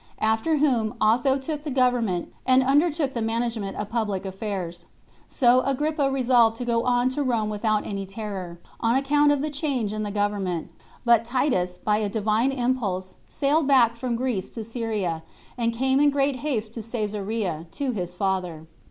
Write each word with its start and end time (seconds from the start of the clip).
After 0.17 0.57
whom 0.57 0.95
Otho 0.99 1.37
took 1.37 1.61
the 1.63 1.69
government, 1.69 2.33
and 2.43 2.63
undertook 2.63 3.13
the 3.13 3.21
management 3.21 3.77
of 3.77 3.89
public 3.91 4.25
affairs. 4.25 4.87
So 5.27 5.61
Agrippa 5.61 6.09
resolved 6.09 6.57
to 6.57 6.65
go 6.65 6.85
on 6.85 7.09
to 7.09 7.21
Rome 7.21 7.49
without 7.51 7.85
any 7.85 8.07
terror; 8.07 8.57
on 8.79 8.95
account 8.95 9.31
of 9.31 9.43
the 9.43 9.51
change 9.51 9.93
in 9.93 10.01
the 10.01 10.09
government; 10.09 10.71
but 11.05 11.23
Titus, 11.23 11.77
by 11.77 11.97
a 11.97 12.09
Divine 12.09 12.51
impulse, 12.51 13.13
sailed 13.27 13.67
back 13.67 13.95
from 13.95 14.15
Greece 14.15 14.49
to 14.49 14.63
Syria, 14.63 15.21
and 15.55 15.71
came 15.71 15.99
in 15.99 16.09
great 16.09 16.37
haste 16.37 16.73
to 16.73 16.81
Cesarea, 16.81 17.67
to 17.73 17.91
his 17.91 18.15
father. 18.15 18.65